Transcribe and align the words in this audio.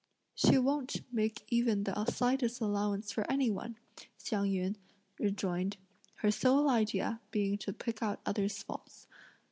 "She 0.33 0.57
won't 0.57 1.03
make 1.13 1.43
even 1.49 1.83
the 1.83 2.05
slightest 2.05 2.59
allowance 2.59 3.11
for 3.11 3.29
any 3.31 3.51
one," 3.51 3.75
Hsiang 4.17 4.45
yün 4.49 4.75
rejoined; 5.19 5.77
"her 6.15 6.31
sole 6.31 6.71
idea 6.71 7.21
being 7.29 7.55
to 7.59 7.71
pick 7.71 8.01
out 8.01 8.19
others' 8.25 8.63
faults. 8.63 9.05